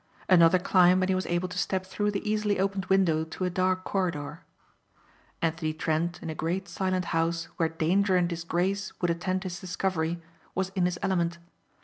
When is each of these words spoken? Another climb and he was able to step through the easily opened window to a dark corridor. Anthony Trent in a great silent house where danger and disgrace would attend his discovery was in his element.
Another 0.27 0.57
climb 0.57 1.03
and 1.03 1.09
he 1.09 1.13
was 1.13 1.27
able 1.27 1.47
to 1.47 1.59
step 1.59 1.85
through 1.85 2.09
the 2.09 2.27
easily 2.27 2.59
opened 2.59 2.85
window 2.87 3.23
to 3.23 3.45
a 3.45 3.51
dark 3.51 3.83
corridor. 3.83 4.41
Anthony 5.43 5.73
Trent 5.73 6.23
in 6.23 6.29
a 6.31 6.33
great 6.33 6.67
silent 6.67 7.05
house 7.13 7.45
where 7.57 7.69
danger 7.69 8.15
and 8.17 8.27
disgrace 8.27 8.99
would 8.99 9.11
attend 9.11 9.43
his 9.43 9.59
discovery 9.59 10.19
was 10.55 10.69
in 10.69 10.85
his 10.85 10.97
element. 11.03 11.37